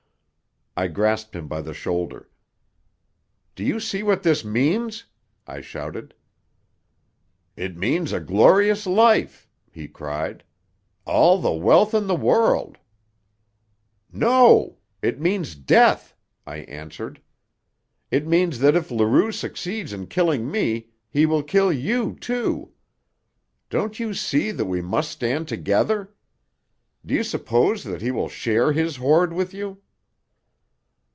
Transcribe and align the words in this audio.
I 0.77 0.87
grasped 0.87 1.35
him 1.35 1.49
by 1.49 1.59
the 1.61 1.73
shoulder. 1.73 2.29
"Do 3.55 3.63
you 3.65 3.77
see 3.81 4.03
what 4.03 4.23
this 4.23 4.45
means?" 4.45 5.03
I 5.45 5.59
shouted. 5.59 6.13
"It 7.57 7.75
means 7.75 8.13
a 8.13 8.21
glorious 8.21 8.87
life!" 8.87 9.49
he 9.69 9.89
cried. 9.89 10.45
"All 11.03 11.39
the 11.39 11.51
wealth 11.51 11.93
in 11.93 12.07
the 12.07 12.15
world" 12.15 12.77
"No, 14.13 14.77
it 15.01 15.19
means 15.19 15.55
death!" 15.55 16.15
I 16.47 16.59
answered. 16.59 17.21
"It 18.09 18.25
means 18.25 18.59
that 18.59 18.75
if 18.77 18.89
Leroux 18.89 19.33
succeeds 19.33 19.91
in 19.91 20.07
killing 20.07 20.49
me, 20.49 20.87
he 21.09 21.25
will 21.25 21.43
kill 21.43 21.71
you, 21.73 22.15
too! 22.15 22.71
Don't 23.69 23.99
you 23.99 24.13
see 24.13 24.51
that 24.51 24.65
we 24.65 24.81
must 24.81 25.11
stand 25.11 25.49
together? 25.49 26.13
Do 27.05 27.13
you 27.13 27.25
suppose 27.25 27.83
that 27.83 28.01
he 28.01 28.09
will 28.09 28.29
share 28.29 28.71
his 28.71 28.95
hoard 28.95 29.33
with 29.33 29.53
you?" 29.53 29.81